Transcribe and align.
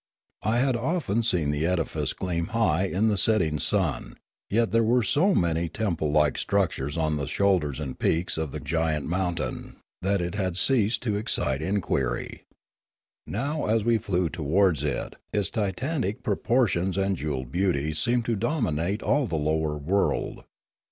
I 0.41 0.57
had 0.57 0.75
often 0.75 1.21
seen 1.21 1.51
the 1.51 1.67
edifice 1.67 2.11
gleam 2.13 2.47
high 2.47 2.85
in 2.85 3.07
the 3.07 3.19
setting 3.19 3.59
sun, 3.59 4.15
yet 4.49 4.71
there 4.71 4.81
were 4.81 5.03
so 5.03 5.35
many 5.35 5.69
temple 5.69 6.11
like 6.11 6.39
structures 6.39 6.97
on 6.97 7.17
the 7.17 7.27
shoulders 7.27 7.79
and 7.79 7.99
peaks 7.99 8.35
of 8.35 8.51
the 8.51 8.59
giant 8.59 9.05
mountain 9.05 9.75
that 10.01 10.19
it 10.19 10.33
had 10.33 10.57
ceased 10.57 11.03
to 11.03 11.11
The 11.11 11.21
Duomovamolan 11.21 11.35
221 11.35 11.53
excite 11.61 11.75
inquiry. 11.75 12.43
Now 13.27 13.67
as 13.67 13.83
we 13.83 13.99
flew 13.99 14.27
towards 14.29 14.81
it 14.83 15.17
its 15.31 15.51
titanic 15.51 16.23
proportions 16.23 16.97
and 16.97 17.15
jewelled 17.15 17.51
beauty 17.51 17.93
seemed 17.93 18.25
to 18.25 18.35
dominate 18.35 19.03
all 19.03 19.27
the 19.27 19.35
lower 19.35 19.77
world. 19.77 20.45